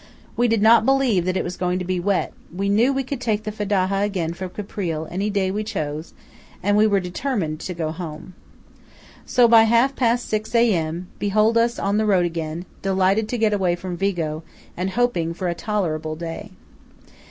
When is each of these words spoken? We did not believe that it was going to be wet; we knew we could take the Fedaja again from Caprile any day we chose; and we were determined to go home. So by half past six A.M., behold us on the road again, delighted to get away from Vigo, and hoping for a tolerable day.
We 0.35 0.47
did 0.47 0.63
not 0.63 0.83
believe 0.83 1.25
that 1.25 1.37
it 1.37 1.43
was 1.43 1.55
going 1.57 1.77
to 1.77 1.85
be 1.85 1.99
wet; 1.99 2.33
we 2.51 2.69
knew 2.69 2.91
we 2.91 3.03
could 3.03 3.21
take 3.21 3.43
the 3.43 3.51
Fedaja 3.51 4.03
again 4.03 4.33
from 4.33 4.49
Caprile 4.49 5.07
any 5.11 5.29
day 5.29 5.51
we 5.51 5.63
chose; 5.63 6.15
and 6.63 6.75
we 6.75 6.87
were 6.87 6.99
determined 6.99 7.59
to 7.59 7.75
go 7.75 7.91
home. 7.91 8.33
So 9.27 9.47
by 9.47 9.61
half 9.65 9.95
past 9.95 10.27
six 10.27 10.55
A.M., 10.55 11.09
behold 11.19 11.55
us 11.55 11.77
on 11.77 11.97
the 11.97 12.07
road 12.07 12.25
again, 12.25 12.65
delighted 12.81 13.29
to 13.29 13.37
get 13.37 13.53
away 13.53 13.75
from 13.75 13.95
Vigo, 13.95 14.41
and 14.75 14.89
hoping 14.89 15.35
for 15.35 15.47
a 15.49 15.53
tolerable 15.53 16.15
day. 16.15 16.49